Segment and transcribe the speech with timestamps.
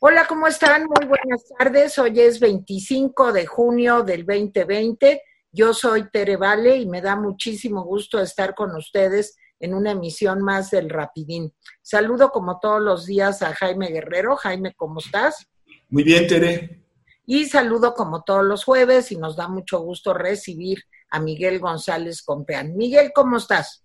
[0.00, 0.84] Hola, ¿cómo están?
[0.84, 1.98] Muy buenas tardes.
[1.98, 5.20] Hoy es 25 de junio del 2020.
[5.50, 10.40] Yo soy Tere Vale y me da muchísimo gusto estar con ustedes en una emisión
[10.40, 11.52] más del Rapidín.
[11.82, 14.36] Saludo como todos los días a Jaime Guerrero.
[14.36, 15.48] Jaime, ¿cómo estás?
[15.88, 16.80] Muy bien, Tere.
[17.26, 20.78] Y saludo como todos los jueves y nos da mucho gusto recibir
[21.10, 22.76] a Miguel González Compeán.
[22.76, 23.84] Miguel, ¿cómo estás?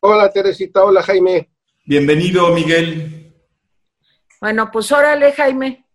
[0.00, 0.82] Hola, Teresita.
[0.82, 1.50] Hola, Jaime.
[1.84, 3.23] Bienvenido, Miguel.
[4.44, 5.86] Bueno, pues órale, Jaime.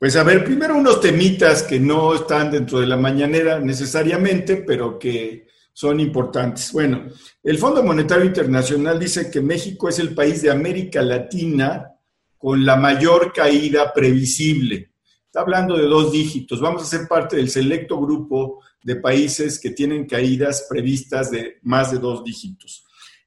[0.00, 4.98] Pues a ver, primero unos temitas que no están dentro de la mañanera necesariamente, pero
[4.98, 6.72] que son importantes.
[6.72, 7.06] Bueno,
[7.40, 11.92] el Fondo Monetario Internacional dice que México es el país de América Latina
[12.36, 14.90] con la mayor caída previsible.
[15.26, 16.60] Está hablando de dos dígitos.
[16.60, 21.92] Vamos a ser parte del selecto grupo de países que tienen caídas previstas de más
[21.92, 22.84] de dos dígitos.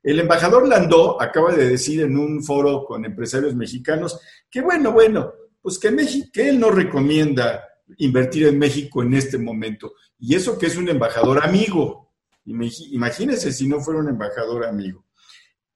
[0.08, 4.18] El embajador Landó acaba de decir en un foro con empresarios mexicanos
[4.50, 7.64] que bueno, bueno, pues que, México, que él no recomienda
[7.98, 9.94] invertir en México en este momento.
[10.20, 12.14] Y eso que es un embajador amigo.
[12.46, 15.06] Imagínense si no fuera un embajador amigo.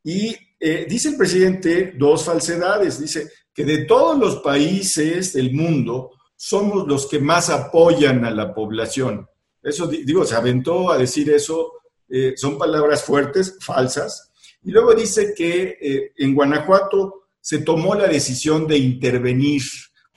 [0.03, 2.99] Y eh, dice el presidente dos falsedades.
[2.99, 8.53] Dice que de todos los países del mundo somos los que más apoyan a la
[8.53, 9.27] población.
[9.61, 11.73] Eso, digo, se aventó a decir eso
[12.13, 14.31] eh, son palabras fuertes, falsas.
[14.63, 19.61] Y luego dice que eh, en Guanajuato se tomó la decisión de intervenir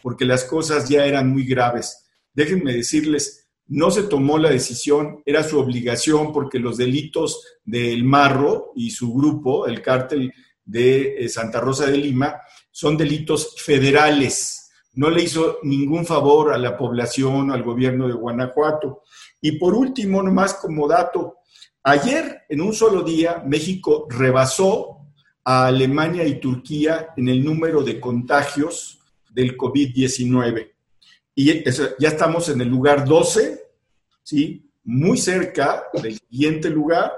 [0.02, 2.06] porque las cosas ya eran muy graves.
[2.32, 8.72] Déjenme decirles, no se tomó la decisión, era su obligación porque los delitos del Marro
[8.76, 10.32] y su grupo, el cártel
[10.64, 14.70] de eh, Santa Rosa de Lima, son delitos federales.
[14.92, 19.02] No le hizo ningún favor a la población, al gobierno de Guanajuato.
[19.40, 21.38] Y por último, nomás como dato,
[21.86, 25.03] Ayer, en un solo día, México rebasó
[25.44, 28.98] a Alemania y Turquía en el número de contagios
[29.30, 30.70] del COVID-19.
[31.34, 33.60] Y ya estamos en el lugar 12,
[34.22, 34.70] ¿sí?
[34.84, 37.12] Muy cerca del siguiente lugar,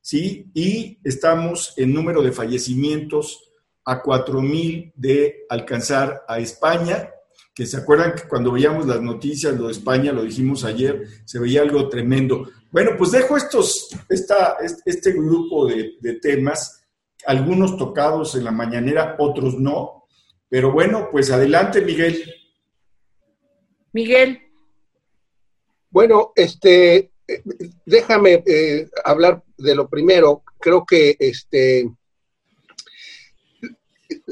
[0.00, 0.50] ¿sí?
[0.54, 3.50] Y estamos en número de fallecimientos
[3.84, 7.10] a 4.000 de alcanzar a España,
[7.54, 11.38] que se acuerdan que cuando veíamos las noticias, lo de España, lo dijimos ayer, se
[11.38, 12.48] veía algo tremendo.
[12.70, 14.56] Bueno, pues dejo estos, esta,
[14.86, 16.81] este grupo de, de temas,
[17.26, 20.04] algunos tocados en la mañanera, otros no.
[20.48, 22.32] Pero bueno, pues adelante, Miguel.
[23.92, 24.40] Miguel.
[25.90, 27.12] Bueno, este,
[27.84, 30.42] déjame eh, hablar de lo primero.
[30.58, 31.90] Creo que este,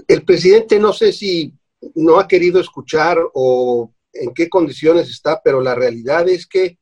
[0.08, 1.54] el presidente no sé si
[1.94, 6.78] no ha querido escuchar o en qué condiciones está, pero la realidad es que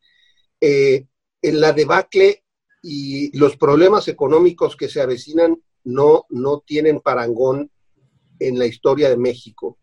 [0.61, 1.07] eh,
[1.43, 2.45] en la debacle
[2.83, 7.71] y los problemas económicos que se avecinan no, no tienen parangón
[8.39, 9.79] en la historia de México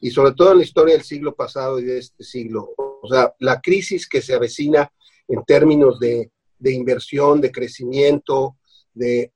[0.00, 2.72] y sobre todo en la historia del siglo pasado y de este siglo.
[2.76, 4.90] O sea, la crisis que se avecina
[5.28, 6.30] en términos de,
[6.64, 8.56] inversión, de crecimiento,
[8.94, 9.32] de,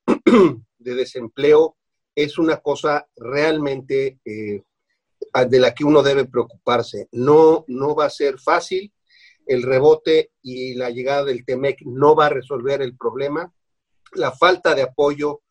[0.79, 1.77] desempleo,
[2.15, 4.63] es una cosa realmente eh,
[5.49, 7.09] de la que uno debe preocuparse.
[7.13, 8.93] No, no va a ser fácil,
[9.47, 13.53] el rebote y la llegada del TEMEC no va a resolver el problema.
[14.13, 15.43] La falta de apoyo,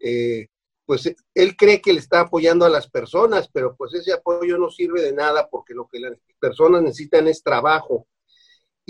[0.00, 0.48] eh,
[0.84, 4.70] pues él cree que le está apoyando a las personas, pero pues ese apoyo no
[4.70, 8.06] sirve de nada porque lo que las personas necesitan es trabajo.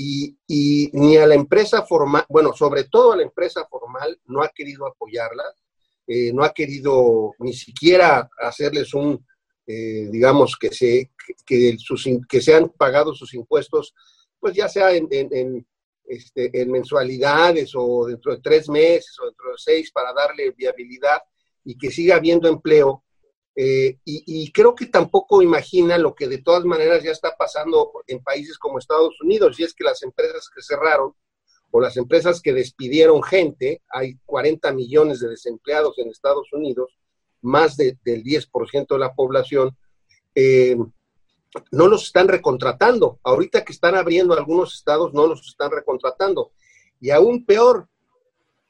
[0.00, 0.36] Y,
[0.92, 4.86] ni a la empresa formal, bueno, sobre todo a la empresa formal, no ha querido
[4.86, 5.42] apoyarla,
[6.06, 9.26] eh, no ha querido ni siquiera hacerles un,
[9.66, 11.10] eh, digamos, que, se,
[11.44, 13.92] que, sus, que sean pagados sus impuestos
[14.40, 15.66] pues ya sea en,
[16.08, 21.20] este, en mensualidades o dentro de tres meses o dentro de seis para darle viabilidad
[21.64, 23.04] y que siga habiendo empleo.
[23.54, 28.22] Eh, y, creo que tampoco imagina lo que de todas maneras ya está pasando en
[28.22, 31.12] países como Estados Unidos, y es que las empresas que cerraron
[31.72, 36.96] o las empresas que despidieron gente, hay 40 millones de desempleados en Estados Unidos,
[37.42, 39.76] más del 10% de la población,
[40.36, 40.76] eh,
[41.70, 43.20] no los están recontratando.
[43.22, 46.52] Ahorita que están abriendo algunos estados, no los están recontratando.
[47.00, 47.88] Y aún peor,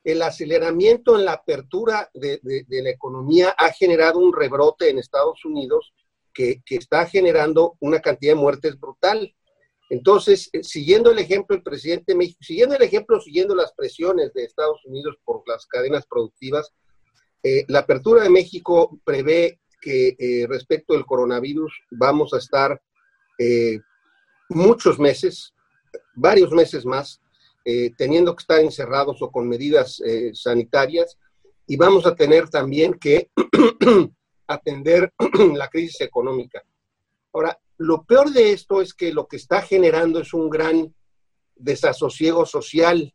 [0.04, 5.92] el aceleramiento en la apertura de, la economía ha generado un rebrote en Estados Unidos
[6.32, 9.34] que, está generando una cantidad de muertes brutal.
[9.90, 14.32] Entonces, eh, siguiendo el ejemplo del presidente de México, siguiendo el ejemplo, siguiendo las presiones
[14.34, 16.72] de Estados Unidos por las cadenas productivas,
[17.42, 22.80] eh, la apertura de México prevé que eh, respecto del coronavirus vamos a estar
[23.38, 23.78] eh,
[24.48, 25.54] muchos meses,
[26.14, 27.20] varios meses más,
[27.64, 30.00] eh, teniendo que estar encerrados o con medidas
[30.32, 31.19] sanitarias
[31.66, 33.30] y vamos a tener también que
[34.46, 35.12] atender
[35.54, 36.62] la crisis económica.
[37.32, 40.94] Ahora, lo peor de esto es que lo que está generando es un gran
[41.54, 43.14] desasosiego social.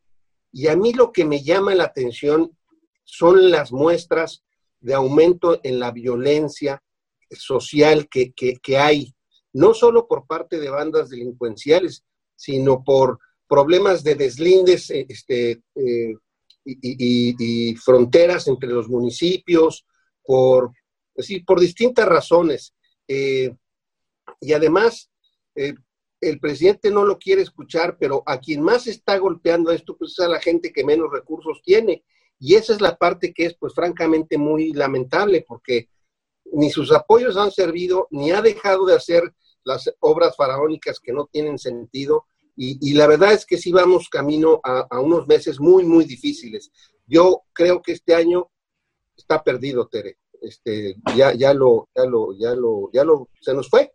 [0.51, 2.55] Y a mí lo que me llama la atención
[3.03, 4.43] son las muestras
[4.83, 6.83] de aumento en la violencia
[7.29, 9.15] social que, hay,
[9.53, 12.03] no solo por parte de bandas delincuenciales,
[12.35, 16.13] sino por problemas de deslindes eh, este, eh,
[16.65, 19.85] y, fronteras entre los municipios,
[20.21, 20.73] por,
[21.45, 22.73] por distintas razones.
[23.07, 23.55] Eh,
[24.41, 25.09] y además,
[25.55, 30.19] el presidente no lo quiere escuchar, pero a quien más está golpeando esto, pues es
[30.19, 32.03] a la gente que menos recursos tiene.
[32.39, 35.89] Y esa es la parte que es, pues francamente, muy lamentable, porque
[36.51, 39.33] ni sus apoyos han servido, ni ha dejado de hacer
[39.63, 42.25] las obras faraónicas que no tienen sentido.
[42.55, 46.71] Y, la verdad es que sí vamos camino a, unos meses muy, muy difíciles.
[47.07, 48.51] Yo creo que este año
[49.17, 50.19] está perdido, Tere.
[50.41, 53.93] Este, ya, ya lo, ya lo, ya lo, ya lo, se nos fue.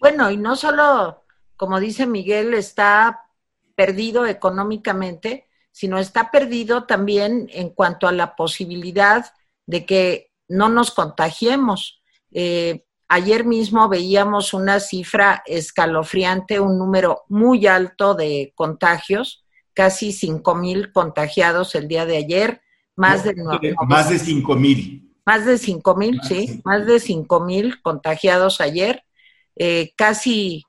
[0.00, 1.22] Bueno, y no solo,
[1.56, 3.28] como dice Miguel, está
[3.76, 5.46] perdido económicamente,
[5.80, 9.32] sino está perdido también en cuanto a la posibilidad
[9.64, 12.02] de que no nos contagiemos.
[12.32, 19.42] Eh, ayer mismo veíamos una cifra escalofriante, un número muy alto de contagios,
[19.72, 22.60] casi cinco mil contagiados el día de ayer,
[22.94, 23.34] más de
[23.88, 25.14] más de cinco mil.
[25.24, 29.02] Más de cinco mil, sí, más de cinco mil contagiados ayer.
[29.56, 30.62] Eh, casi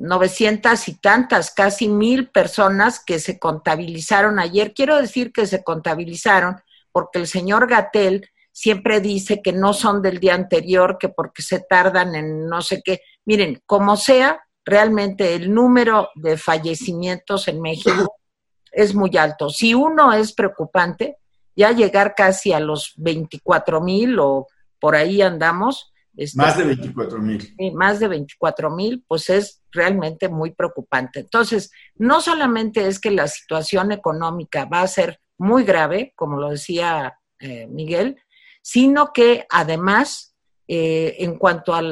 [0.00, 4.72] 900 y tantas, casi mil personas que se contabilizaron ayer.
[4.74, 6.56] Quiero decir que se contabilizaron
[6.92, 11.60] porque el señor Gatel siempre dice que no son del día anterior, que porque se
[11.60, 13.00] tardan en no sé qué.
[13.24, 18.16] Miren, como sea, realmente el número de fallecimientos en México
[18.72, 19.50] es muy alto.
[19.50, 21.18] Si uno es preocupante,
[21.54, 24.46] ya llegar casi a los 24 mil o
[24.80, 27.54] por ahí andamos, este, más de 24 mil.
[27.74, 31.20] más de 24 mil, pues es realmente muy preocupante.
[31.20, 36.50] Entonces, no solamente es que la situación económica va a ser muy grave, como lo
[36.50, 38.20] decía eh, Miguel,
[38.60, 40.34] sino que además,
[40.66, 41.82] eh, en cuanto a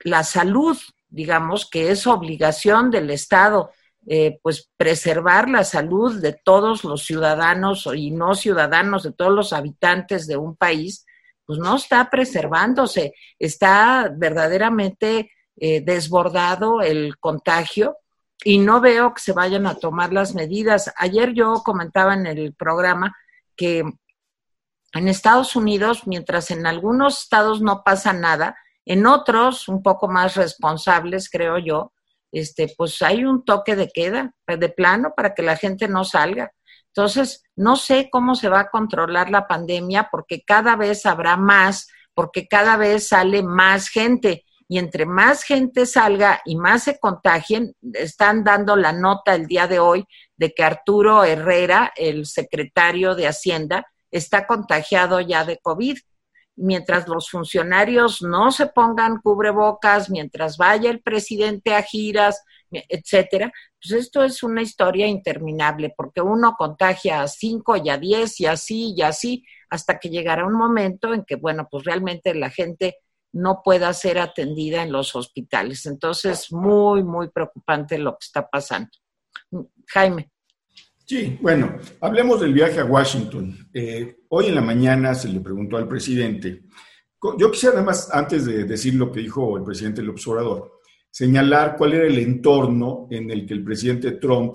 [0.00, 0.76] la salud,
[1.08, 3.70] digamos que es obligación del Estado,
[4.08, 9.52] eh, pues preservar la salud de todos los ciudadanos y no ciudadanos, de todos los
[9.52, 11.06] habitantes de un país,
[11.46, 17.96] pues no está preservándose, está verdaderamente eh, desbordado el contagio
[18.44, 20.92] y no veo que se vayan a tomar las medidas.
[20.96, 23.16] Ayer yo comentaba en el programa
[23.56, 23.84] que
[24.92, 30.36] en Estados Unidos, mientras en algunos estados no pasa nada, en otros, un poco más
[30.36, 31.92] responsables, creo yo,
[32.32, 36.52] este, pues hay un toque de queda, de plano, para que la gente no salga.
[36.96, 41.88] Entonces, no sé cómo se va a controlar la pandemia porque cada vez habrá más,
[42.14, 47.74] porque cada vez sale más gente y entre más gente salga y más se contagien,
[47.92, 50.06] están dando la nota el día de hoy
[50.38, 55.98] de que Arturo Herrera, el secretario de Hacienda, está contagiado ya de COVID.
[56.56, 64.00] Mientras los funcionarios no se pongan cubrebocas, mientras vaya el presidente a giras, etcétera, pues
[64.00, 68.94] esto es una historia interminable, porque uno contagia a cinco y a diez y así
[68.96, 72.98] y así, hasta que llegará un momento en que, bueno, pues realmente la gente
[73.32, 75.86] no pueda ser atendida en los hospitales.
[75.86, 78.90] Entonces, muy, muy preocupante lo que está pasando.
[79.88, 80.30] Jaime.
[81.04, 83.68] Sí, bueno, hablemos del viaje a Washington.
[83.72, 86.64] Eh, hoy en la mañana se le preguntó al presidente.
[87.38, 90.75] Yo quisiera además, antes de decir lo que dijo el presidente del observador,
[91.16, 94.52] señalar cuál era el entorno en el que el presidente Trump,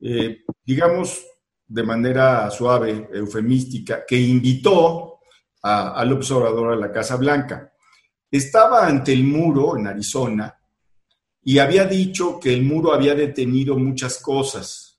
[0.00, 1.22] eh, digamos
[1.66, 5.18] de manera suave, eufemística, que invitó
[5.60, 7.70] al observador a la Casa Blanca.
[8.30, 10.58] Estaba ante el muro en Arizona
[11.42, 14.98] y había dicho que el muro había detenido muchas cosas.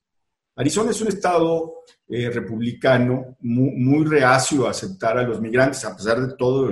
[0.56, 6.22] Arizona es un estado eh, republicano muy, reacio a aceptar a los migrantes, a pesar
[6.22, 6.72] de todo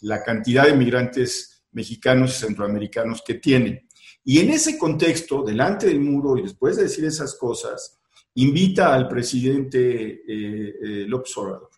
[0.00, 3.88] la cantidad de migrantes mexicanos y centroamericanos que tiene.
[4.24, 7.98] Y en ese contexto, delante del muro y después de decir esas cosas,
[8.34, 11.70] invita al presidente eh, eh, López Obrador.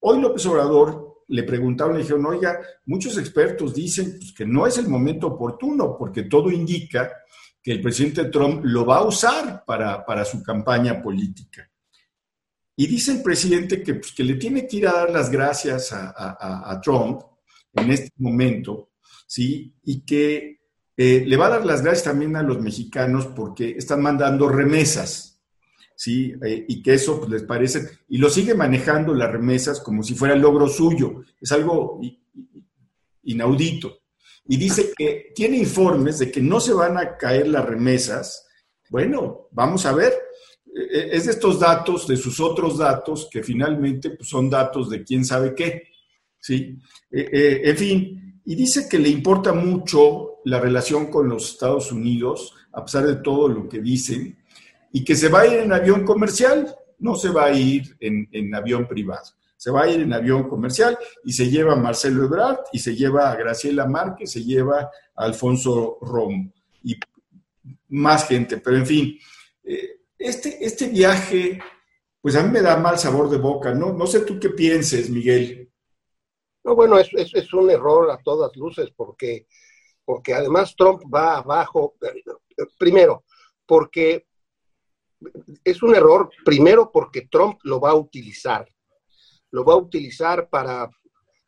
[0.00, 4.78] Hoy López Obrador le preguntaron, le dijeron, oiga, muchos expertos dicen pues, que no es
[4.78, 7.12] el momento oportuno porque todo indica
[7.62, 11.68] que el presidente Trump lo va a usar para, su campaña política.
[12.74, 15.90] Y dice el presidente que, pues, que le tiene que ir a dar las gracias
[15.92, 17.20] a Trump
[17.74, 18.87] en este momento
[19.28, 19.74] ¿sí?
[19.84, 20.58] Y que
[20.96, 25.40] eh, le va a dar las gracias también a los mexicanos porque están mandando remesas,
[25.94, 26.34] ¿sí?
[26.44, 30.14] Eh, y que eso pues, les parece, y lo sigue manejando las remesas como si
[30.14, 31.22] fuera el logro suyo.
[31.40, 32.00] Es algo
[33.22, 34.00] inaudito.
[34.48, 38.48] Y dice que tiene informes de que no se van a caer las remesas.
[38.88, 40.14] Bueno, vamos a ver.
[40.74, 45.04] E, es de estos datos, de sus otros datos, que finalmente pues, son datos de
[45.04, 45.82] quién sabe qué.
[46.40, 46.78] ¿sí?
[47.10, 52.82] En fin, y dice que le importa mucho la relación con los Estados Unidos, a
[52.82, 54.38] pesar de todo lo que dicen,
[54.90, 58.54] y que se va a ir en avión comercial, no se va a ir en,
[58.54, 59.34] avión privado.
[59.54, 62.96] Se va a ir en avión comercial y se lleva a Marcelo Ebrard y se
[62.96, 64.90] lleva a Graciela Márquez, se lleva a
[65.24, 66.50] Alfonso Romo
[66.82, 66.98] y
[67.88, 68.56] más gente.
[68.56, 69.18] Pero en fin,
[69.62, 71.60] eh, este, este viaje,
[72.18, 73.92] pues a mí me da mal sabor de boca, ¿no?
[73.92, 75.67] No sé tú qué pienses, Miguel.
[76.68, 79.46] No, bueno, es, es un error a todas luces porque,
[80.04, 81.94] porque además Trump va abajo.
[82.78, 83.24] Primero,
[83.64, 84.26] porque
[85.64, 88.68] es un error, primero porque Trump lo va a utilizar.
[89.50, 90.90] Lo va a utilizar para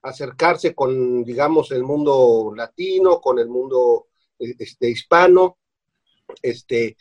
[0.01, 4.07] acercarse con, digamos, el mundo latino, con el mundo
[4.39, 5.59] este, hispano.
[6.41, 6.97] Este,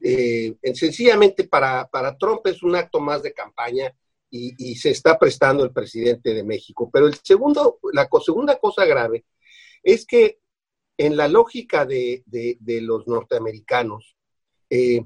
[0.00, 3.92] eh, sencillamente para, para, Trump es un acto más de campaña
[4.36, 6.90] y, se está prestando el presidente de México.
[6.92, 9.24] Pero el segundo, la segunda cosa grave
[9.82, 10.38] es que
[10.98, 12.24] en la lógica de,
[12.82, 14.16] los norteamericanos,
[14.70, 15.04] eh,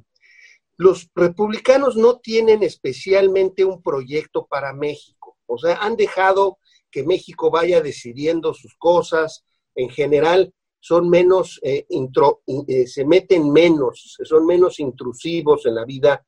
[0.78, 5.36] los republicanos no tienen especialmente un proyecto para México.
[5.46, 6.58] O sea, han dejado
[6.90, 9.44] que México vaya decidiendo sus cosas.
[9.74, 16.24] En general, son menos, eh, eh, se meten menos, son menos intrusivos en la vida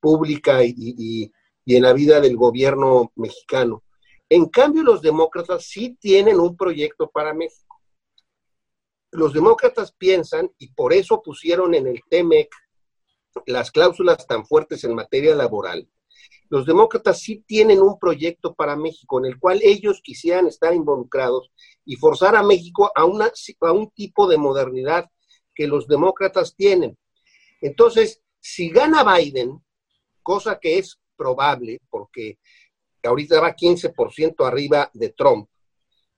[0.00, 1.32] pública y,
[1.76, 3.84] en la vida del gobierno mexicano.
[4.28, 7.80] En cambio, los demócratas sí tienen un proyecto para México.
[9.10, 12.50] Los demócratas piensan, y por eso pusieron en el TEMEC
[13.46, 15.88] las cláusulas tan fuertes en materia laboral,
[16.50, 21.50] los demócratas sí tienen un proyecto para México en el cual ellos quisieran estar involucrados
[21.84, 25.10] y forzar a México a, una, a un tipo de modernidad
[25.54, 26.96] que los demócratas tienen.
[27.60, 29.62] Entonces, si gana Biden,
[30.22, 32.38] cosa que es probable, porque
[33.02, 35.48] ahorita va 15% arriba de Trump,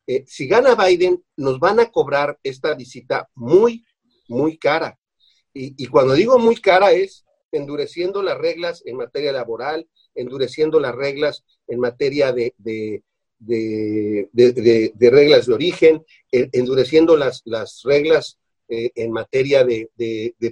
[0.07, 3.85] eh, si gana Biden, nos van a cobrar esta visita muy,
[4.29, 4.99] muy cara.
[5.53, 11.45] Y, cuando digo muy cara es endureciendo las reglas en materia laboral, endureciendo las reglas
[11.67, 13.03] en materia de, de,
[15.11, 18.39] reglas de origen, endureciendo las, las reglas
[18.69, 19.91] eh, en materia de,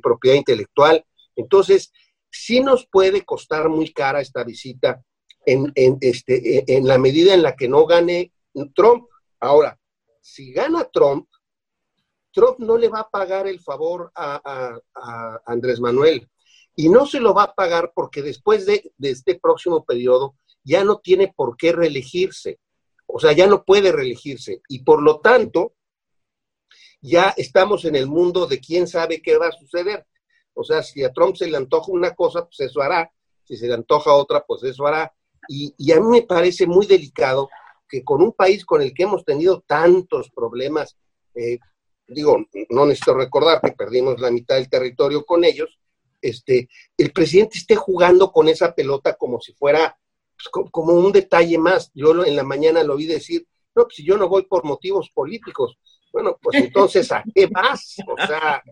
[0.03, 1.05] propiedad intelectual.
[1.37, 1.93] Entonces,
[2.31, 5.03] sí nos puede costar muy cara esta visita
[5.45, 8.33] en, en, este, en la medida en la que no gane
[8.75, 9.09] Trump.
[9.41, 9.79] Ahora,
[10.21, 11.29] si gana Trump,
[12.33, 14.79] Trump no le va a pagar el favor a,
[15.47, 16.29] Andrés Manuel.
[16.77, 20.99] Y no se lo va a pagar porque después de, este próximo periodo ya no
[20.99, 22.61] tiene por qué reelegirse.
[23.07, 24.61] O sea, ya no puede reelegirse.
[24.69, 25.75] Y por lo tanto,
[27.01, 30.07] ya estamos en el mundo de quién sabe qué va a suceder.
[30.59, 33.11] O sea, si a Trump se le antoja una cosa, pues eso hará.
[33.45, 35.13] Si se le antoja otra, pues eso hará.
[35.49, 37.49] Y, a mí me parece muy delicado
[37.89, 40.99] que con un país con el que hemos tenido tantos problemas
[41.35, 41.59] eh,
[42.09, 42.39] digo,
[42.71, 45.79] no necesito recordar que perdimos la mitad del territorio con ellos,
[46.21, 49.97] este, el presidente esté jugando con esa pelota como si fuera
[50.37, 51.91] pues, como un detalle más.
[51.95, 55.11] Yo en la mañana lo oí decir, no, pues si yo no voy por motivos
[55.15, 55.79] políticos,
[56.13, 57.97] bueno, pues entonces, ¿a qué vas?
[58.09, 58.63] O sea,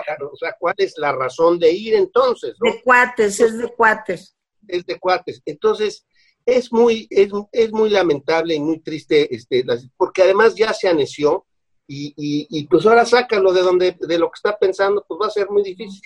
[0.00, 2.56] o sea, ¿cuál es la razón de ir entonces?
[2.60, 4.36] De cuates, es de cuates.
[4.66, 5.42] Es de cuates.
[5.44, 6.06] Entonces,
[6.46, 9.64] es muy, es, es muy lamentable y muy triste, este,
[9.96, 11.46] porque además ya se aneció,
[11.86, 12.14] y,
[12.50, 15.50] y, pues ahora sácalo de donde, de lo que está pensando, pues va a ser
[15.50, 16.02] muy difícil.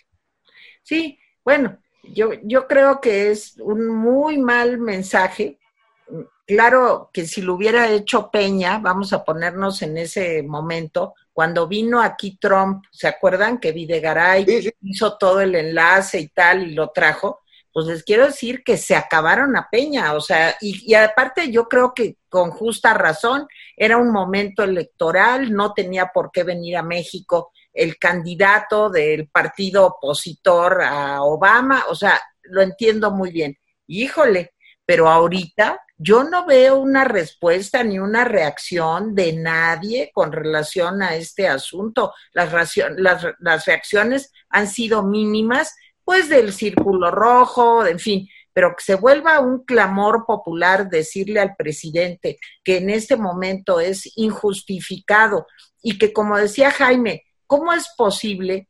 [0.82, 5.58] Sí, bueno, yo, yo creo que es un muy mal mensaje.
[6.46, 12.02] Claro que si lo hubiera hecho Peña, vamos a ponernos en ese momento, cuando vino
[12.02, 14.44] aquí Trump, ¿se acuerdan que Videgaray
[14.82, 17.42] hizo todo el enlace y tal y lo trajo?
[17.72, 21.94] pues les quiero decir que se acabaron a Peña, o sea, y, aparte yo creo
[21.94, 27.52] que con justa razón, era un momento electoral, no tenía por qué venir a México
[27.72, 33.56] el candidato del partido opositor a Obama, o sea, lo entiendo muy bien.
[33.86, 34.54] Híjole,
[34.84, 41.16] pero ahorita yo no veo una respuesta ni una reacción de nadie con relación a
[41.16, 42.14] este asunto.
[42.32, 42.52] Las,
[42.96, 45.74] las, las reacciones han sido mínimas
[46.04, 51.54] pues del círculo rojo, en fin, pero que se vuelva un clamor popular decirle al
[51.56, 55.46] presidente que en este momento es injustificado
[55.82, 58.68] y que, como decía Jaime, ¿cómo es posible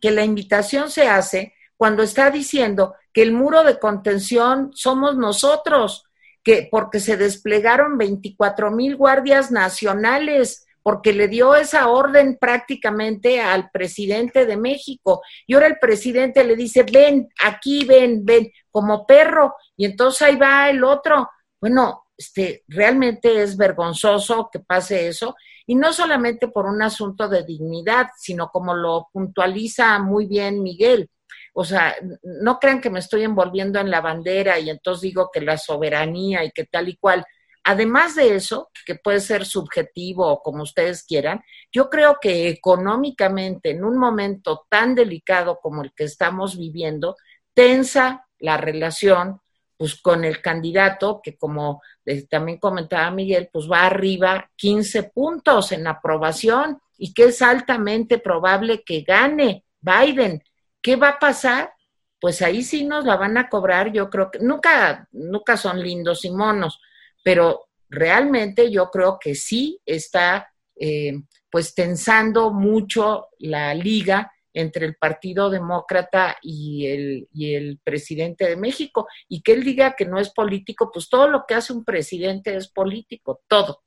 [0.00, 6.09] que la invitación se hace cuando está diciendo que el muro de contención somos nosotros?
[6.42, 13.70] Que porque se desplegaron 24 mil guardias nacionales, porque le dio esa orden prácticamente al
[13.70, 15.22] presidente de México.
[15.46, 19.54] Y ahora el presidente le dice, ven, aquí, ven, ven, como perro.
[19.76, 21.28] Y entonces ahí va el otro.
[21.60, 25.36] Bueno, este, realmente es vergonzoso que pase eso.
[25.66, 31.10] Y no solamente por un asunto de dignidad, sino como lo puntualiza muy bien Miguel.
[31.54, 35.40] O sea, no crean que me estoy envolviendo en la bandera y entonces digo que
[35.40, 37.24] la soberanía y que tal y cual.
[37.64, 43.70] Además de eso, que puede ser subjetivo o como ustedes quieran, yo creo que económicamente,
[43.70, 47.16] en un momento tan delicado como el que estamos viviendo,
[47.54, 49.40] tensa la relación
[49.76, 51.80] pues con el candidato que como
[52.28, 58.82] también comentaba Miguel, pues va arriba 15 puntos en aprobación y que es altamente probable
[58.84, 60.42] que gane Biden.
[60.82, 61.72] ¿Qué va a pasar?
[62.20, 66.24] Pues ahí sí nos la van a cobrar, yo creo que nunca, nunca son lindos
[66.24, 66.80] y monos,
[67.24, 71.14] pero realmente yo creo que sí está eh,
[71.50, 78.56] pues tensando mucho la liga entre el Partido Demócrata y el, y el presidente de
[78.56, 79.06] México.
[79.28, 82.56] Y que él diga que no es político, pues todo lo que hace un presidente
[82.56, 83.82] es político, todo.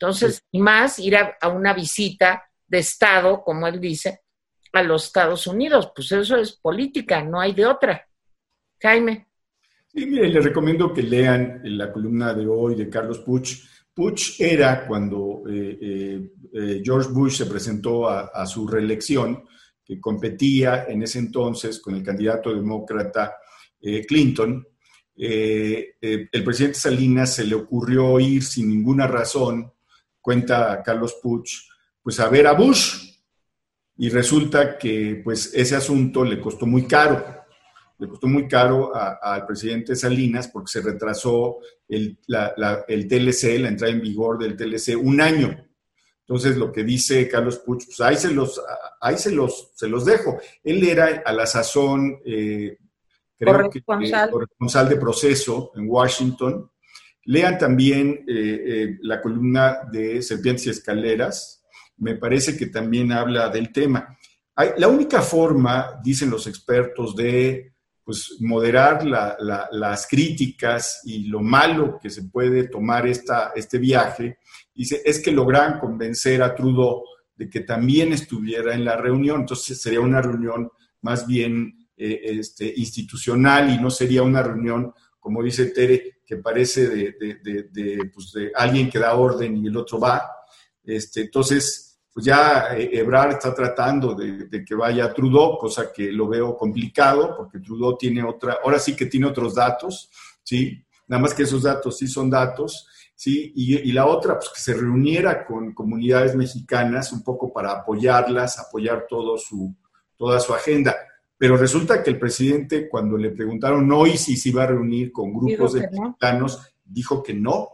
[0.00, 4.20] Entonces, y más ir a, una visita de Estado, como él dice,
[4.72, 5.92] a los Estados Unidos.
[5.94, 8.08] Pues eso es política, no hay de otra.
[8.80, 9.26] Jaime.
[9.92, 13.64] Sí, mire, le recomiendo que lean la columna de hoy de Carlos Puch.
[13.94, 19.44] Puch era cuando eh, eh, eh, George Bush se presentó a, su reelección,
[19.84, 23.34] que competía en ese entonces con el candidato demócrata
[24.06, 24.66] Clinton.
[25.16, 29.72] el presidente Salinas se le ocurrió ir sin ninguna razón,
[30.20, 31.50] cuenta Carlos Puch,
[32.02, 33.07] pues a ver a Bush.
[33.98, 37.38] Y resulta que pues ese asunto le costó muy caro
[37.98, 42.18] le costó muy caro al presidente Salinas porque se retrasó el,
[42.86, 45.64] el, TLC, la entrada en vigor del TLC, un año.
[46.20, 48.60] Entonces, lo que dice Carlos Puch, pues ahí se los,
[49.00, 50.38] ahí se los, se los dejo.
[50.62, 52.76] Él era a la sazón, eh,
[53.36, 56.70] creo que corresponsal de proceso en Washington.
[57.24, 61.57] Lean también eh, eh, la columna de Serpientes y Escaleras.
[61.98, 64.16] Me parece que también habla del tema.
[64.76, 72.08] La única forma, dicen los expertos, de pues moderar las críticas y lo malo que
[72.08, 74.38] se puede tomar esta, este viaje,
[74.74, 77.04] es que logran convencer a Trudeau
[77.36, 79.40] de que también estuviera en la reunión.
[79.40, 80.70] Entonces sería una reunión
[81.02, 86.88] más bien eh, este, institucional y no sería una reunión, como dice Tere, que parece
[86.88, 90.22] de, pues de alguien que da orden y el otro va.
[90.82, 91.87] Este, entonces,
[92.18, 97.36] pues ya eh, Ebrard está tratando de, que vaya Trudeau, cosa que lo veo complicado,
[97.36, 100.10] porque Trudeau tiene otra, ahora sí que tiene otros datos,
[100.42, 100.84] ¿sí?
[101.06, 103.52] Nada más que esos datos sí son datos, ¿sí?
[103.54, 109.06] Y, la otra, pues que se reuniera con comunidades mexicanas un poco para apoyarlas, apoyar
[109.08, 109.72] todo su,
[110.16, 110.96] toda su agenda.
[111.36, 115.32] Pero resulta que el presidente, cuando le preguntaron hoy si se iba a reunir con
[115.32, 117.68] grupos de mexicanos, dijo que no.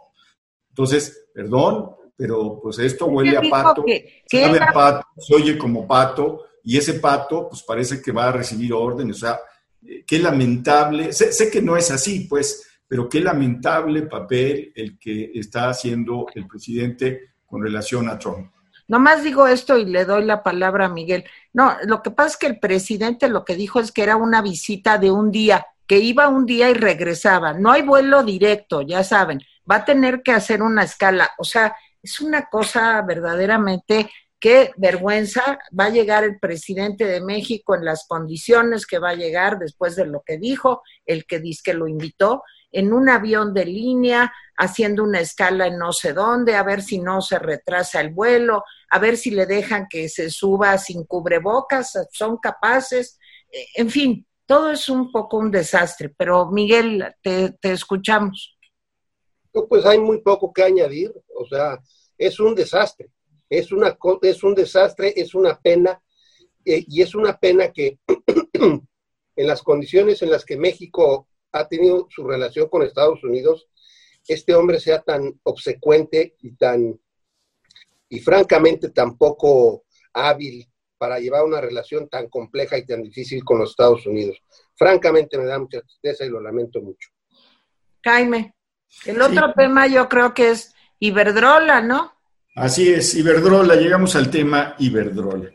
[0.69, 3.85] Entonces, perdón, pero pues esto huele a pato,
[4.31, 8.33] sabe a pato, se oye como pato, y ese pato pues parece que va a
[8.33, 9.41] recibir órdenes, o sea,
[9.87, 15.33] eh, qué lamentable, sé, que no es así, pues, pero qué lamentable papel el que
[15.35, 18.51] está haciendo el presidente con relación a Trump.
[18.87, 21.25] Nomás digo esto y le doy la palabra a Miguel.
[21.55, 24.43] No, lo que pasa es que el presidente lo que dijo es que era una
[24.43, 27.55] visita de un día, que iba un día y regresaba.
[27.55, 29.41] No hay vuelo directo, ya saben.
[29.71, 31.31] Va a tener que hacer una escala.
[31.39, 37.75] O sea, es una cosa verdaderamente qué vergüenza va a llegar el presidente de México
[37.75, 41.63] en las condiciones que va a llegar después de lo que dijo, el que dice
[41.65, 46.57] que lo invitó, en un avión de línea, haciendo una escala en no sé dónde,
[46.57, 50.29] a ver si no se retrasa el vuelo, a ver si le dejan que se
[50.29, 53.19] suba sin cubrebocas, son capaces,
[53.51, 58.59] eh, en fin, todo es un poco un desastre, pero Miguel, te, te escuchamos.
[59.69, 61.79] Pues hay muy poco que añadir, o sea,
[62.17, 63.11] es un desastre,
[63.49, 66.01] es, una, es un desastre, es una pena,
[66.65, 67.99] eh, y es una pena que
[68.53, 73.69] en las condiciones en las que México ha tenido su relación con Estados Unidos,
[74.27, 76.99] este hombre sea tan obsecuente y tan,
[78.09, 80.67] y francamente tan poco hábil
[80.97, 84.39] para llevar una relación tan compleja y tan difícil con los Estados Unidos.
[84.75, 87.11] Francamente me da mucha tristeza y lo lamento mucho.
[88.03, 88.55] Jaime.
[89.05, 92.13] El otro tema yo creo que es Iberdrola, ¿no?
[92.55, 95.51] Así es, Iberdrola, llegamos al tema Iberdrola.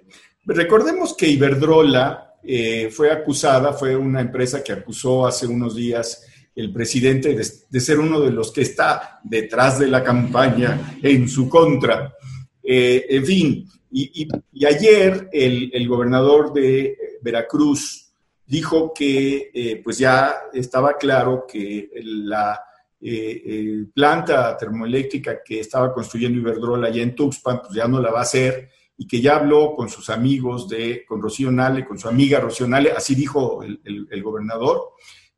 [0.45, 6.25] Recordemos que Iberdrola eh, fue acusada, fue una empresa que acusó hace unos días
[6.56, 11.47] el presidente de, ser uno de los que está detrás de la campaña en su
[11.47, 12.13] contra.
[12.62, 14.28] Eh, en fin, y,
[14.65, 18.12] ayer el, gobernador de Veracruz
[18.45, 22.60] dijo que eh, pues ya estaba claro que la
[23.01, 28.19] eh, planta termoeléctrica que estaba construyendo Iberdrola allá en Tuxpan, pues ya no la va
[28.19, 32.09] a hacer y que ya habló con sus amigos de, con Rocío Nale, con su
[32.09, 34.89] amiga Rocío Nale, así dijo el, gobernador,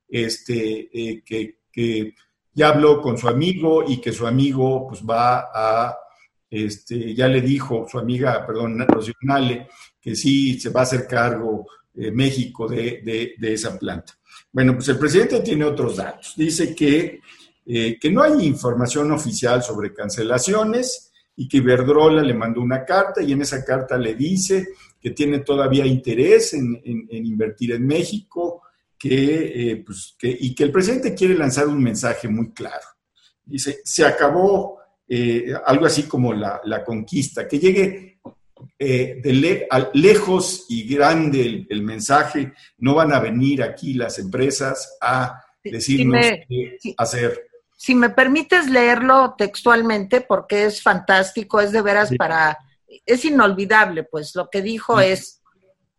[0.10, 2.16] este, eh, que,
[2.54, 5.96] ya habló con su amigo y que su amigo pues va a,
[6.50, 9.68] este, ya le dijo su amiga, perdón, Rocío Nale,
[10.02, 14.18] que sí se va a hacer cargo eh, México de, esa planta.
[14.52, 16.34] Bueno, pues el presidente tiene otros datos.
[16.36, 17.20] Dice que,
[17.66, 23.22] eh, que no hay información oficial sobre cancelaciones, y que Iberdrola le mandó una carta
[23.22, 24.68] y en esa carta le dice
[25.00, 28.62] que tiene todavía interés en, invertir en México
[28.98, 32.86] que, eh, pues, que, y que el presidente quiere lanzar un mensaje muy claro.
[33.44, 38.20] Dice, se acabó eh, algo así como la, conquista, que llegue
[38.78, 45.44] eh, de lejos y grande el, mensaje, no van a venir aquí las empresas a
[45.64, 47.51] decirnos qué hacer
[47.82, 52.60] si me permites leerlo textualmente, porque es fantástico, es de veras para,
[53.08, 55.42] es inolvidable, pues lo que dijo es,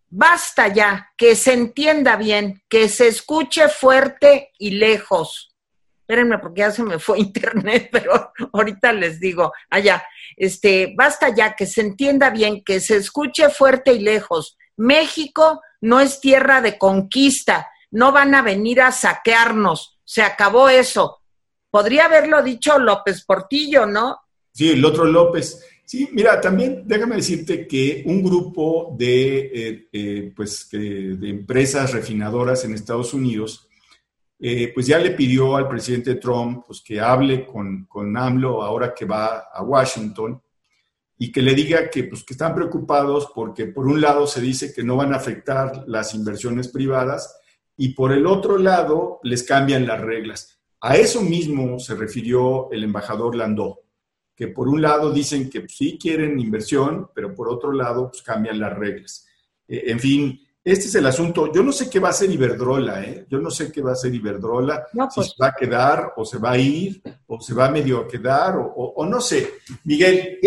[0.09, 5.57] basta ya, que se entienda bien, que se escuche fuerte y lejos.
[6.03, 11.57] Espérenme, porque ya se me fue internet, pero ahorita les digo, allá, este, basta ya,
[11.57, 14.57] que se entienda bien, que se escuche fuerte y lejos.
[14.77, 21.22] México no es tierra de conquista, no van a venir a saquearnos, se acabó eso
[21.73, 24.19] Podría haberlo dicho López Portillo, ¿no?
[24.53, 25.65] Sí, el otro López.
[25.87, 32.67] Sí, mira, también déjame decirte que un grupo de, eh, eh, pues, de empresas refinadoras
[32.67, 33.71] en Estados Unidos,
[34.39, 38.93] eh, pues ya le pidió al presidente Trump pues, que hable con, con AMLO ahora
[38.93, 40.43] que va a Washington
[41.17, 44.75] y que le diga que, pues, que están preocupados porque por un lado se dice
[44.75, 47.35] que no van a afectar las inversiones privadas
[47.79, 50.62] y por el otro lado les cambian las reglas.
[50.85, 53.83] A eso mismo se refirió el embajador Landó,
[54.35, 58.59] que por un lado dicen que sí quieren inversión, pero por otro lado pues, cambian
[58.59, 59.25] las reglas.
[59.69, 61.53] Eh, en fin, este es el asunto.
[61.53, 63.27] Yo no sé qué va a hacer Iberdrola, ¿eh?
[63.31, 66.25] Yo no sé qué va a hacer Iberdrola, si pues se va a quedar o
[66.25, 69.55] se va a ir, o se va medio a quedar, o, no sé.
[69.85, 70.41] Miguel.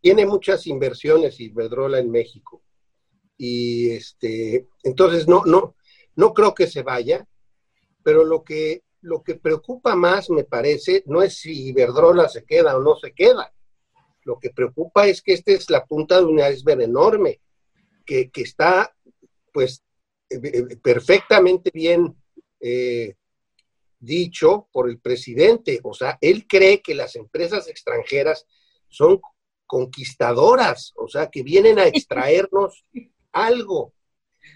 [0.00, 2.62] Tiene muchas inversiones Iberdrola en México.
[3.36, 5.74] Y este, entonces no, no,
[6.14, 7.26] no creo que se vaya,
[8.04, 12.76] pero lo que lo que preocupa más, me parece, no es si Iberdrola se queda
[12.76, 13.52] o no se queda.
[14.24, 17.40] Lo que preocupa es que esta es la punta de un iceberg enorme,
[18.06, 18.94] que, está,
[19.52, 19.82] pues,
[20.30, 22.16] eh, eh, perfectamente bien
[22.60, 23.14] eh,
[23.98, 25.80] dicho por el presidente.
[25.82, 28.46] O sea, él cree que las empresas extranjeras
[28.88, 29.20] son
[29.66, 32.84] conquistadoras, o sea, que vienen a extraernos
[33.32, 33.94] algo.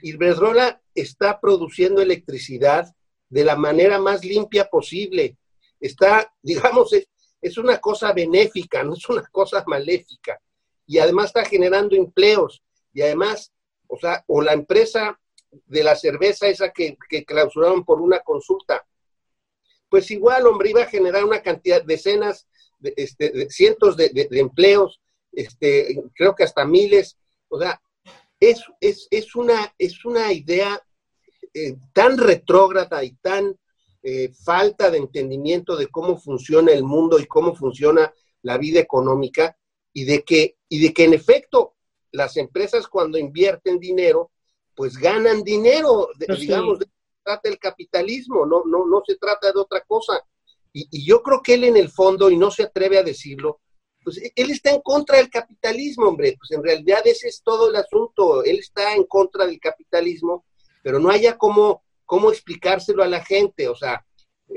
[0.03, 2.96] Iberdrola está produciendo electricidad
[3.29, 5.37] de la manera más limpia posible.
[5.81, 10.41] Está, digamos, es, una cosa benéfica, no es una cosa maléfica.
[10.87, 12.63] Y además está generando empleos.
[12.93, 13.53] Y además,
[13.87, 15.19] o sea, o la empresa
[15.51, 18.87] de la cerveza esa que, clausuraron por una consulta,
[19.89, 25.01] pues igual, hombre, iba a generar una cantidad, decenas, de, este, cientos de, empleos,
[25.33, 27.17] este, creo que hasta miles.
[27.49, 27.81] O sea,
[28.41, 30.83] es, es, es, una, es una idea
[31.59, 33.59] eh, tan retrógrada y tan
[34.03, 39.57] eh, falta de entendimiento de cómo funciona el mundo y cómo funciona la vida económica
[39.95, 41.77] y de que, y de que en efecto
[42.13, 44.33] las empresas cuando invierten dinero,
[44.75, 46.91] pues ganan dinero, pues digamos, se
[47.25, 50.21] trata el capitalismo, no, no, no se trata de otra cosa.
[50.75, 53.61] Y, y, yo creo que él en el fondo, y no se atreve a decirlo,
[54.05, 57.77] pues él está en contra del capitalismo, hombre, pues en realidad ese es todo el
[57.77, 60.45] asunto, él está en contra del capitalismo
[60.87, 63.67] pero no haya cómo, cómo explicárselo a la gente.
[63.67, 64.07] O sea,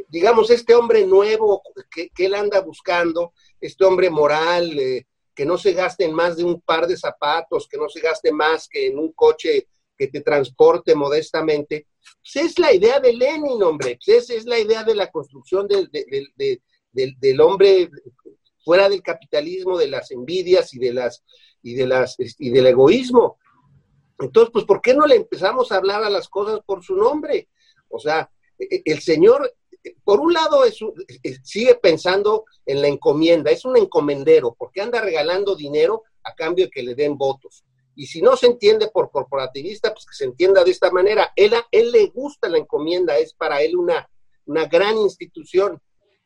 [0.10, 5.74] digamos, este hombre nuevo que, él anda buscando, este hombre moral, eh, que no se
[5.74, 9.00] gaste en más de un par de zapatos, que no se gaste más que en
[9.00, 11.88] un coche que te transporte modestamente,
[12.22, 15.90] pues es la idea de Lenin, hombre, pues es la idea de la construcción del,
[15.92, 17.90] del, hombre
[18.64, 21.24] fuera del capitalismo, de las envidias y de las
[21.64, 23.40] y de las y del egoísmo.
[24.20, 27.50] Entonces, pues, ¿por qué no le empezamos a hablar a las cosas por su nombre?
[27.90, 29.54] O sea, e, e, el Señor,
[30.04, 30.80] por un lado, es,
[31.44, 36.72] sigue pensando en la encomienda, es un encomendero, porque anda regalando dinero a cambio de
[36.72, 37.64] que le den votos.
[37.96, 41.32] Y si no se entiende por corporativista, pues que se entienda de esta manera.
[41.36, 44.10] Él, él le gusta la encomienda, es para él una,
[44.46, 45.82] una gran institución.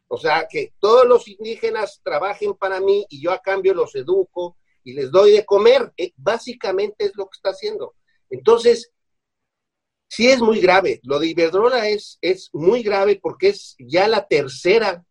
[0.07, 4.57] O sea, que todos los indígenas trabajen para mí y yo a cambio los educo
[4.83, 5.91] y les doy de comer.
[5.97, 7.95] Eh, básicamente es lo que está haciendo.
[8.29, 8.91] Entonces,
[10.07, 10.99] sí es muy grave.
[11.03, 15.03] Lo de Iberdrola es, es muy grave porque es ya la tercera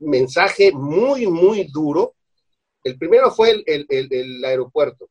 [0.00, 2.14] mensaje muy, muy duro.
[2.82, 5.08] El primero fue el, el aeropuerto.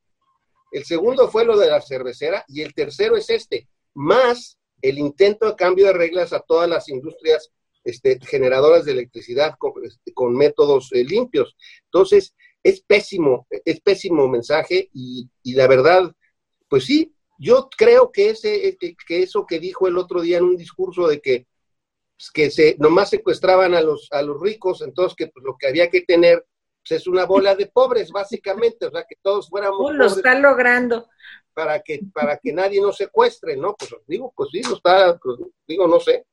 [0.71, 5.47] El segundo fue lo de la cervecera y el tercero es este, más el intento
[5.47, 7.51] de cambio de reglas a todas las industrias
[7.83, 11.55] este, generadoras de electricidad con, este, métodos eh, limpios.
[11.85, 16.11] Entonces, es pésimo, es pésimo mensaje y, la verdad,
[16.69, 20.45] pues sí, yo creo que, ese, eh, que eso que dijo el otro día en
[20.45, 21.45] un discurso de que,
[22.15, 25.67] pues, que se nomás secuestraban a los, a los ricos, entonces que pues, lo que
[25.67, 26.45] había que tener
[26.87, 29.93] pues, es una bola de pobres, básicamente, o sea, que todos fuéramos...
[29.93, 31.09] Lo está logrando
[31.53, 33.75] para que, para que nadie nos secuestre, ¿no?
[33.77, 36.25] Pues digo, pues sí, lo está, pues, digo, no sé.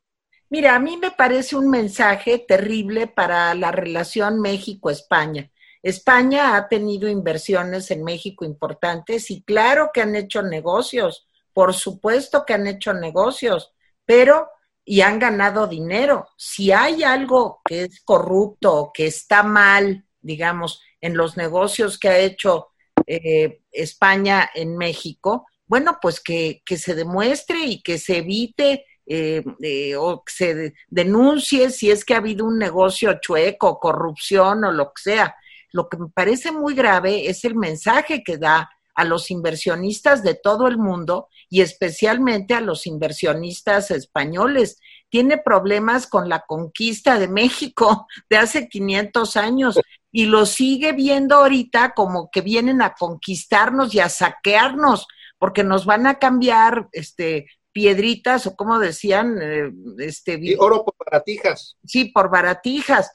[0.49, 5.51] Mira, a mí me parece un mensaje terrible para la relación México-España.
[5.83, 12.45] España ha tenido inversiones en México importantes y claro que han hecho negocios, por supuesto
[12.47, 13.73] que han hecho negocios,
[14.05, 14.49] pero
[14.85, 16.29] y han ganado dinero.
[16.37, 22.19] Si hay algo que es corrupto que está mal, digamos, en los negocios que ha
[22.19, 22.71] hecho
[23.07, 29.95] eh, España en México, bueno, pues que, se demuestre y que se evite eh, eh,
[29.95, 34.87] o que se denuncie si es que ha habido un negocio chueco, corrupción o lo
[34.87, 35.37] que sea.
[35.73, 40.35] Lo que me parece muy grave es el mensaje que da a los inversionistas de
[40.35, 44.79] todo el mundo y especialmente a los inversionistas españoles.
[45.09, 49.81] Tiene problemas con la conquista de México de hace 500 años
[50.13, 55.07] y lo sigue viendo ahorita como que vienen a conquistarnos y a saquearnos,
[55.39, 61.77] porque nos van a cambiar este piedritas o como decían, eh, este oro por baratijas.
[61.85, 63.13] Sí, por baratijas.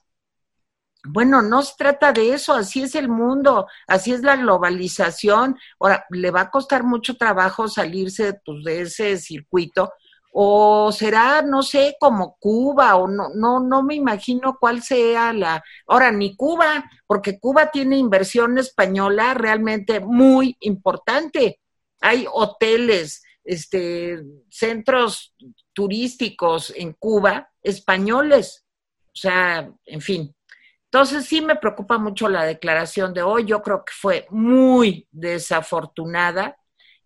[1.07, 5.57] Bueno, no se trata de eso, así es el mundo, así es la globalización.
[5.79, 9.91] Ahora, le va a costar mucho trabajo salirse pues, de ese circuito,
[10.37, 15.63] o será, no sé, como Cuba, o no, no, no me imagino cuál sea la.
[15.87, 21.61] Ahora, ni Cuba, porque Cuba tiene inversión española realmente muy importante.
[22.01, 25.33] Hay hoteles, este, centros
[25.71, 28.65] turísticos en Cuba españoles.
[29.07, 30.34] O sea, en fin.
[30.95, 33.43] Entonces sí me preocupa mucho la declaración de hoy.
[33.43, 36.55] Yo creo que fue muy desafortunada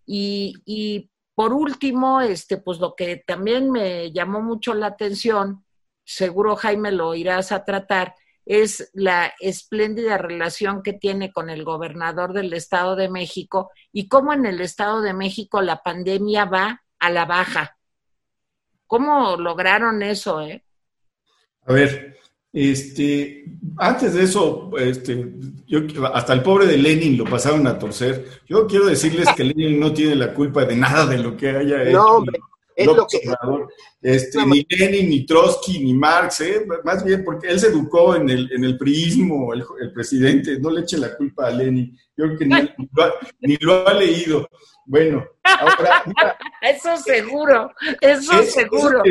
[0.06, 5.66] y, por último, este, pues lo que también me llamó mucho la atención,
[6.04, 8.14] seguro Jaime lo irás a tratar,
[8.46, 14.34] es la espléndida relación que tiene con el gobernador del Estado de México y cómo
[14.34, 17.76] en el Estado de México la pandemia va a la baja.
[18.86, 20.64] ¿Cómo lograron eso, eh?
[21.66, 22.20] A ver,
[22.52, 23.46] este,
[23.78, 25.34] antes de eso, este,
[25.68, 25.82] yo,
[26.14, 28.26] hasta el pobre de Lenin lo pasaron a torcer.
[28.48, 31.84] Yo quiero decirles que Lenin no tiene la culpa de nada de lo que haya
[31.84, 31.92] hecho.
[31.92, 32.24] No,
[32.76, 33.20] es lo que...
[34.02, 36.66] Este, ni Lenin, ni Trotsky, ni Marx, ¿eh?
[36.86, 40.82] más bien porque él se educó en el, en el priismo, el, presidente, no le
[40.82, 41.96] eche la culpa a Lenin.
[42.16, 44.48] Yo creo que ni, lo, ha, leído.
[44.86, 46.04] Bueno, ahora.
[46.62, 49.04] eso seguro, eso, seguro.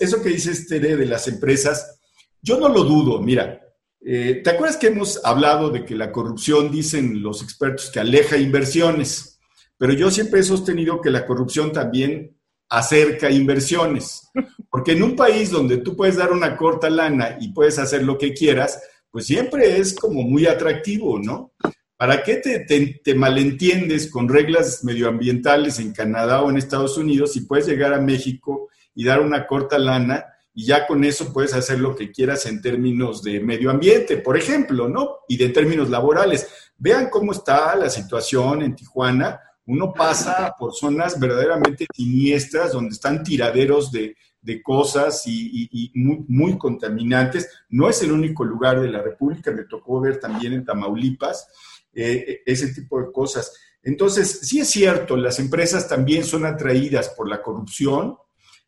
[0.00, 1.97] Eso que dices, Tere, de las empresas,
[2.42, 3.60] yo no lo dudo, mira,
[4.00, 8.36] eh, ¿te acuerdas que hemos hablado de que la corrupción, dicen los expertos, que aleja
[8.36, 9.40] inversiones?
[9.76, 12.36] Pero yo siempre he sostenido que la corrupción también
[12.68, 14.28] acerca inversiones,
[14.70, 18.18] porque en un país donde tú puedes dar una corta lana y puedes hacer lo
[18.18, 21.52] que quieras, pues siempre es como muy atractivo, ¿no?
[21.96, 22.60] ¿Para qué te,
[23.02, 28.00] te, malentiendes con reglas medioambientales en Canadá o en Estados Unidos si puedes llegar a
[28.00, 30.24] México y dar una corta lana
[30.58, 34.36] y ya con eso puedes hacer lo que quieras en términos de medio ambiente, por
[34.36, 35.18] ejemplo, ¿no?
[35.28, 36.48] Y de términos laborales.
[36.76, 39.40] Vean cómo está la situación en Tijuana.
[39.66, 44.16] Uno pasa por zonas verdaderamente siniestras donde están tiraderos de,
[44.64, 47.48] cosas y, muy, contaminantes.
[47.68, 51.46] No es el único lugar de la República, me tocó ver también en Tamaulipas
[51.94, 53.52] eh, ese tipo de cosas.
[53.80, 58.16] Entonces, sí es cierto, las empresas también son atraídas por la corrupción,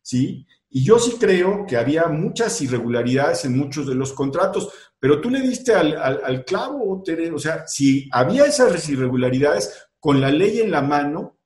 [0.01, 0.47] ¿sí?
[0.73, 5.29] Y yo sí creo que había muchas irregularidades en muchos de los contratos, pero tú
[5.29, 10.71] le diste al, clavo, Tere, o sea, si había esas irregularidades con la ley en
[10.71, 11.39] la mano,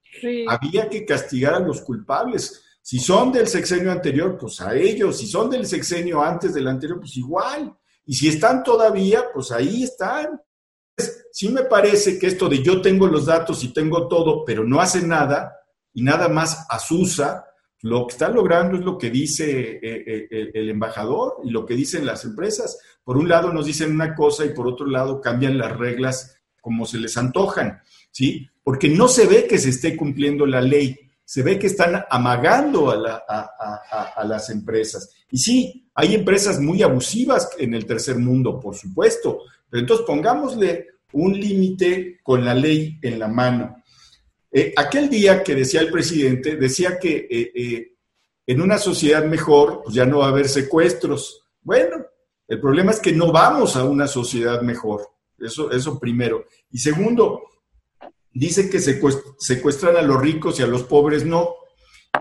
[0.48, 2.62] había que castigar a los culpables.
[2.82, 5.18] Si son del sexenio anterior, pues a ellos.
[5.18, 7.76] Si son del sexenio antes del anterior, pues igual.
[8.06, 10.40] Y si están todavía, pues ahí están.
[11.32, 14.80] Sí me parece que esto de yo tengo los datos y tengo todo, pero no
[14.80, 15.52] hace nada
[15.94, 17.46] y nada más asusa,
[17.86, 19.80] lo que está logrando es lo que dice eh,
[20.32, 22.80] eh, el embajador y lo que dicen las empresas.
[23.04, 26.88] Por un lado nos dicen una cosa y por otro lado cambian las reglas como
[26.88, 28.50] se les antojan, ¿sí?
[28.64, 32.90] Porque no se ve que se esté cumpliendo la ley, se ve que están amagando
[32.90, 35.12] a, las empresas.
[35.30, 40.88] Y sí, hay empresas muy abusivas en el tercer mundo, por supuesto, pero entonces pongámosle
[41.14, 43.84] un límite con la ley en la mano.
[44.58, 47.92] Eh, aquel día que decía el presidente, decía que eh, eh,
[48.48, 51.42] en una sociedad mejor pues ya no va a haber secuestros.
[51.62, 52.06] Bueno,
[52.48, 55.10] el problema es que no vamos a una sociedad mejor.
[55.38, 56.46] Eso, eso primero.
[56.72, 57.42] Y segundo,
[58.32, 61.56] dice que secuestran a los ricos y a los pobres no.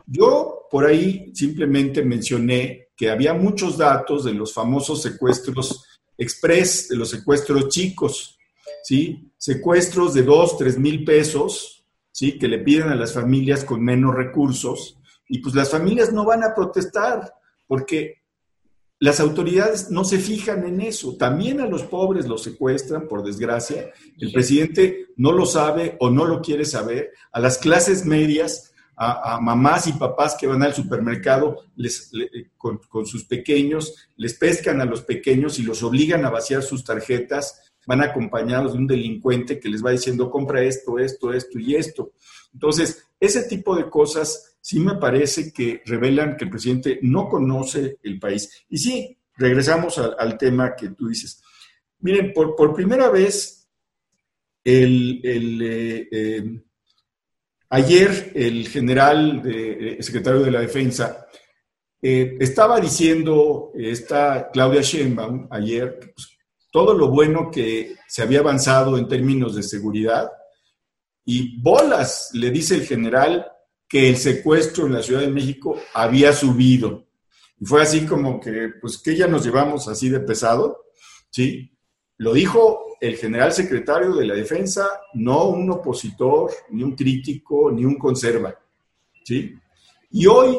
[0.04, 5.86] Yo por ahí simplemente mencioné que había muchos datos de los famosos secuestros
[6.18, 8.36] express, de los secuestros chicos,
[8.82, 9.30] ¿sí?
[9.38, 11.73] Secuestros de dos, tres mil pesos,
[12.14, 12.38] ¿sí?
[12.38, 14.98] Que le piden a las familias con menos recursos
[15.28, 17.34] y pues las familias no van a protestar
[17.66, 18.22] porque
[19.00, 21.16] las autoridades no se fijan en eso.
[21.16, 23.90] También a los pobres los secuestran, por desgracia.
[24.18, 27.10] El presidente no lo sabe o no lo quiere saber.
[27.32, 32.12] A las clases medias, a, mamás y papás que van al supermercado les,
[32.56, 36.84] con, con, sus pequeños, les pescan a los pequeños y los obligan a vaciar sus
[36.84, 37.73] tarjetas.
[37.86, 42.12] Van acompañados de un delincuente que les va diciendo, compra esto, esto, esto y esto.
[42.52, 47.98] Entonces, ese tipo de cosas sí me parece que revelan que el presidente no conoce
[48.02, 48.64] el país.
[48.68, 51.42] Y sí, regresamos al tema que tú dices.
[52.00, 53.68] Miren, por, primera vez,
[54.62, 56.62] el, eh, eh,
[57.70, 61.26] ayer el general de, secretario de la Defensa
[62.00, 66.33] eh, estaba diciendo, está Claudia Sheinbaum ayer, pues,
[66.74, 70.28] todo lo bueno que se había avanzado en términos de seguridad,
[71.24, 73.46] y bolas, le dice el general,
[73.88, 77.04] que el secuestro en la Ciudad de México había subido.
[77.60, 80.86] Y fue así como que, pues, que ya nos llevamos así de pesado,
[81.30, 81.70] ¿sí?
[82.16, 87.84] Lo dijo el general secretario de la Defensa, no un opositor, ni un crítico, ni
[87.84, 88.52] un conserva,
[89.22, 89.54] ¿sí?
[90.10, 90.58] Y hoy,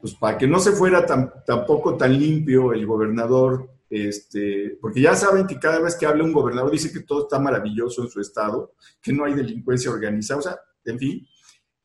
[0.00, 1.04] pues para que no se fuera
[1.44, 6.32] tampoco tan limpio el gobernador, este, porque ya saben que cada vez que habla un
[6.32, 10.42] gobernador dice que todo está maravilloso en su estado, que no hay delincuencia organizada, o
[10.42, 11.28] sea, en fin,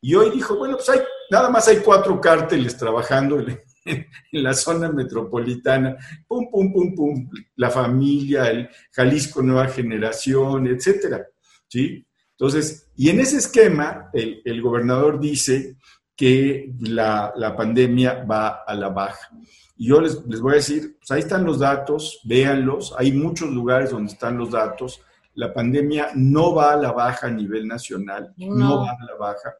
[0.04, 3.60] y hoy dijo, bueno, pues hay, nada más hay cuatro cárteles trabajando en,
[4.32, 5.96] la zona metropolitana.
[6.26, 7.30] Pum, pum, pum, pum.
[7.54, 11.24] La familia, el Jalisco Nueva Generación, etcétera.
[11.68, 12.04] ¿Sí?
[12.32, 15.76] Entonces, y en ese esquema, el, gobernador dice
[16.16, 19.30] que la, pandemia va a la baja.
[19.76, 23.90] Y yo les, voy a decir, pues ahí están los datos, véanlos, hay muchos lugares
[23.90, 25.00] donde están los datos.
[25.34, 29.54] La pandemia no va a la baja a nivel nacional, no va a la baja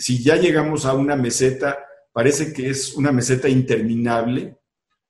[0.00, 1.78] si ya llegamos a una meseta,
[2.12, 4.58] parece que es una meseta interminable,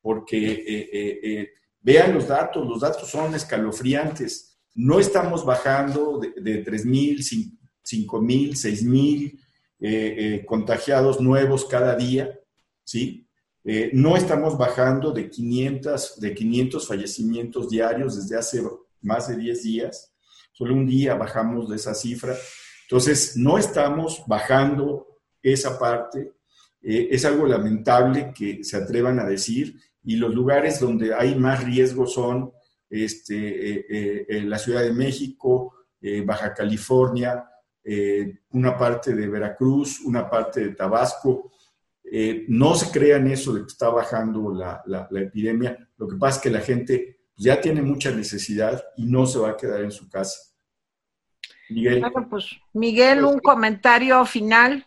[0.03, 1.49] porque eh, eh, eh,
[1.81, 4.59] vean los datos, los datos son escalofriantes.
[4.75, 7.53] No estamos bajando de, de 3.000,
[7.83, 9.41] 5.000, 6.000
[10.47, 12.39] contagiados nuevos cada día,
[12.85, 13.29] ¿sí?
[13.93, 18.63] no estamos bajando de 500, de 500 fallecimientos diarios desde hace
[19.03, 20.13] más de 10 días.
[20.53, 22.35] Solo un día bajamos de esa cifra.
[22.83, 25.07] Entonces, no estamos bajando
[25.43, 26.33] esa parte.
[26.83, 31.65] Eh, es algo lamentable que se atrevan a decir y los lugares donde hay más
[31.65, 32.53] riesgo son
[32.89, 35.73] este, eh, eh, la Ciudad de México,
[36.25, 37.45] Baja California,
[38.51, 41.53] una parte de Veracruz, una parte de Tabasco.
[42.49, 45.89] no se crean eso de que está bajando la, la, epidemia.
[45.97, 49.51] Lo que pasa es que la gente ya tiene mucha necesidad y no se va
[49.51, 50.41] a quedar en su casa.
[51.69, 52.05] Miguel.
[52.31, 54.87] pues Miguel, un comentario final.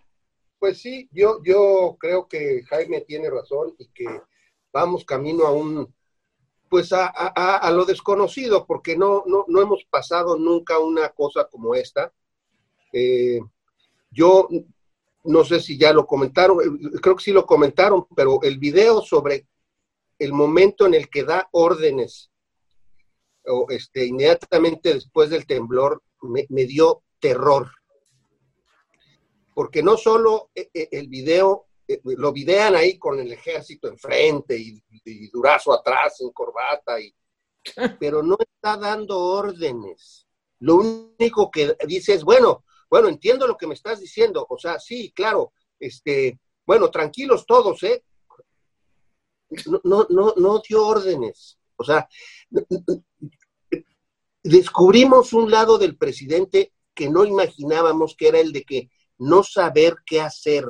[0.58, 4.06] Pues sí, yo, yo creo que Jaime tiene razón y que
[4.74, 5.94] vamos camino a un,
[6.70, 11.76] pues a, a, lo desconocido, porque no, no, no, hemos pasado nunca una cosa como
[11.76, 12.14] esta.
[12.94, 13.40] Eh,
[14.12, 14.48] yo
[15.24, 19.02] no sé si ya lo comentaron, eh, creo que sí lo comentaron, pero el video
[19.02, 19.48] sobre
[20.18, 22.32] el momento en el que da órdenes,
[23.46, 27.72] o este, inmediatamente después del temblor, me, dio terror.
[29.54, 31.68] Porque no solo eh, eh, el video,
[32.04, 34.82] lo videan ahí con el ejército enfrente y,
[35.32, 37.14] Durazo atrás en corbata, y,
[38.00, 40.28] pero no está dando órdenes.
[40.60, 44.46] Lo único que dice es, bueno, bueno, entiendo lo que me estás diciendo.
[44.50, 48.04] O sea, sí, claro, este, bueno, tranquilos todos, ¿eh?
[49.66, 51.60] No, no, no, no dio órdenes.
[51.76, 52.08] O sea,
[54.44, 59.98] descubrimos un lado del presidente que no imaginábamos que era el de que no saber
[60.06, 60.66] qué hacer.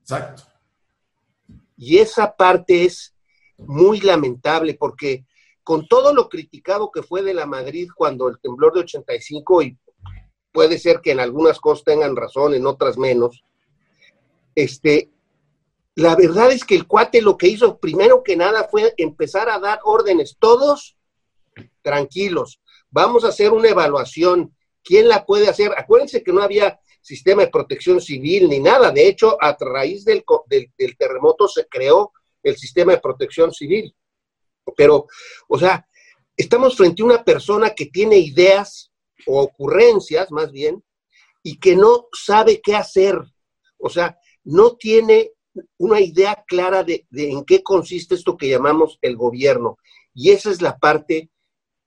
[0.00, 0.44] Exacto.
[1.76, 3.14] Y esa parte es
[3.56, 5.26] muy lamentable porque
[5.62, 9.78] con todo lo criticado que fue de la Madrid cuando el temblor de 85, y
[10.52, 13.44] puede ser que en algunas cosas tengan razón, en otras menos,
[14.54, 15.10] este,
[15.94, 19.58] la verdad es que el cuate lo que hizo primero que nada fue empezar a
[19.58, 20.96] dar órdenes, todos
[21.82, 25.72] tranquilos, vamos a hacer una evaluación, ¿quién la puede hacer?
[25.76, 30.24] Acuérdense que no había sistema de protección civil ni nada, de hecho, a raíz del,
[30.48, 33.94] del terremoto se creó el sistema de protección civil.
[34.76, 35.06] Pero,
[35.48, 35.86] o sea,
[36.36, 38.89] estamos frente a una persona que tiene ideas
[39.26, 40.82] o ocurrencias, más bien,
[41.42, 43.18] y que no sabe qué hacer.
[43.78, 45.32] O sea, no tiene
[45.78, 49.78] una idea clara de, en qué consiste esto que llamamos el gobierno.
[50.14, 51.30] Y esa es la parte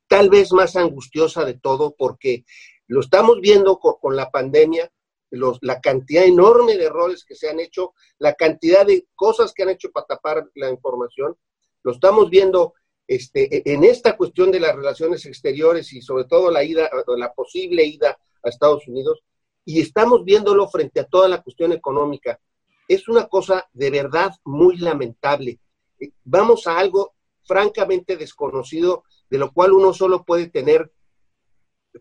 [0.07, 2.45] tal vez más angustiosa de todo, porque
[2.87, 4.91] lo estamos viendo con, la pandemia,
[5.31, 9.63] los, la cantidad enorme de errores que se han hecho, la cantidad de cosas que
[9.63, 11.35] han hecho para tapar la información,
[11.83, 12.73] lo estamos viendo
[13.07, 17.33] este, e, en esta cuestión de las relaciones exteriores y sobre todo la ida, la
[17.33, 19.23] posible ida a Estados Unidos,
[19.65, 22.39] y estamos viéndolo frente a toda la cuestión económica.
[22.87, 25.59] Es una cosa de verdad muy lamentable.
[25.99, 27.13] Eh, vamos a algo
[27.45, 30.91] francamente desconocido, de lo cual uno solo puede tener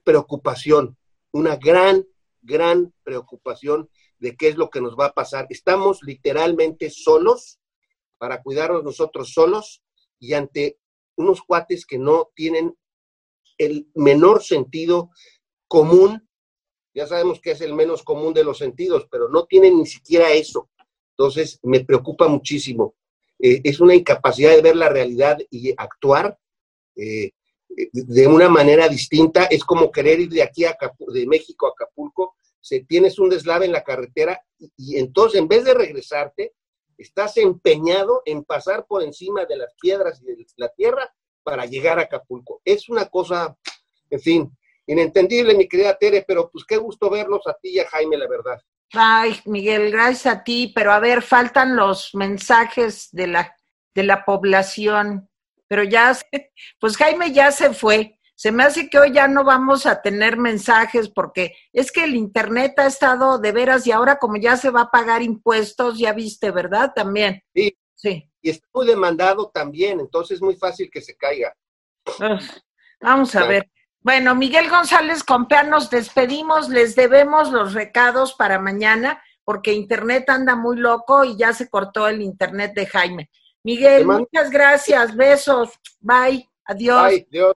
[0.05, 0.97] preocupación,
[1.33, 2.07] una gran,
[2.41, 3.89] gran preocupación
[4.19, 5.47] de qué es lo que nos va a pasar.
[5.51, 7.59] Estamos literalmente solos
[8.19, 9.83] para cuidarnos nosotros solos
[10.19, 10.79] y ante
[11.17, 12.77] unos cuates que no tienen
[13.59, 15.11] el menor sentido
[15.69, 16.29] común,
[16.95, 20.33] ya sabemos que es el menos común de los sentidos, pero no tienen ni siquiera
[20.33, 20.69] eso.
[21.17, 22.95] Entonces, me preocupa muchísimo.
[23.39, 26.39] Eh, es una incapacidad de ver la realidad y actuar
[26.97, 27.31] eh,
[27.69, 29.45] de una manera distinta.
[29.45, 30.77] Es como querer ir de aquí a
[31.09, 34.41] de México a Acapulco, se, tienes un deslave en la carretera
[34.77, 36.53] y entonces en vez de regresarte,
[37.03, 41.99] estás empeñado en pasar por encima de las piedras y de la tierra para llegar
[41.99, 42.61] a Acapulco.
[42.65, 43.57] Es una cosa,
[44.11, 47.89] en fin, inentendible, mi querida Tere, pero pues qué gusto verlos a ti y a
[47.89, 48.61] Jaime, la verdad.
[48.93, 53.57] Ay, Miguel, gracias a ti, pero a ver, faltan los mensajes de la,
[53.95, 55.31] de la población,
[55.67, 56.17] pero ya,
[56.79, 58.19] pues Jaime ya se fue.
[58.43, 62.17] Se me hace que hoy ya no vamos a tener mensajes porque es que el
[62.17, 66.13] Internet ha estado de veras y ahora como ya se va a pagar impuestos, ya
[66.13, 66.91] viste, ¿verdad?
[66.93, 67.41] También.
[67.55, 67.79] Sí.
[67.95, 68.29] Sí.
[68.41, 71.55] Y está muy demandado también, entonces es muy fácil que se caiga.
[73.01, 73.71] vamos a ver.
[74.01, 80.57] Bueno, Miguel González Compea, nos despedimos, les debemos los recados para mañana porque Internet anda
[80.57, 83.31] muy loco y ya se cortó el Internet de Jaime.
[83.63, 85.71] Miguel, muchas gracias, besos,
[86.01, 87.05] bye, adiós.
[87.05, 87.55] Bye, adiós.